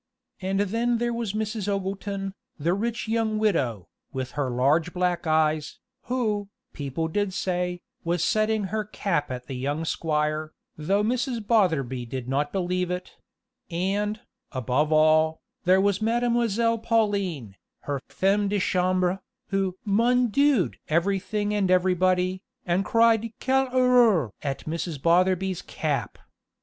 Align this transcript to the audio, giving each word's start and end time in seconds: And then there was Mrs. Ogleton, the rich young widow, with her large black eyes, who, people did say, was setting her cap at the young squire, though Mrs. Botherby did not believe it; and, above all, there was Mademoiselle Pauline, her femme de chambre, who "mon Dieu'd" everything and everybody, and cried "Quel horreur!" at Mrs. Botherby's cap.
And 0.39 0.61
then 0.61 0.97
there 0.97 1.13
was 1.13 1.33
Mrs. 1.33 1.67
Ogleton, 1.67 2.33
the 2.57 2.73
rich 2.73 3.07
young 3.07 3.37
widow, 3.37 3.87
with 4.11 4.31
her 4.31 4.49
large 4.49 4.93
black 4.93 5.27
eyes, 5.27 5.77
who, 6.05 6.49
people 6.73 7.07
did 7.07 7.35
say, 7.35 7.83
was 8.03 8.23
setting 8.23 8.63
her 8.73 8.83
cap 8.83 9.29
at 9.29 9.45
the 9.45 9.53
young 9.53 9.85
squire, 9.85 10.53
though 10.75 11.03
Mrs. 11.03 11.39
Botherby 11.45 12.07
did 12.09 12.27
not 12.27 12.51
believe 12.51 12.89
it; 12.89 13.15
and, 13.69 14.19
above 14.51 14.91
all, 14.91 15.43
there 15.65 15.79
was 15.79 16.01
Mademoiselle 16.01 16.79
Pauline, 16.79 17.55
her 17.81 18.01
femme 18.09 18.47
de 18.47 18.57
chambre, 18.59 19.21
who 19.49 19.77
"mon 19.85 20.29
Dieu'd" 20.29 20.77
everything 20.89 21.53
and 21.53 21.69
everybody, 21.69 22.41
and 22.65 22.83
cried 22.83 23.31
"Quel 23.39 23.67
horreur!" 23.69 24.31
at 24.41 24.65
Mrs. 24.65 24.99
Botherby's 24.99 25.61
cap. 25.61 26.17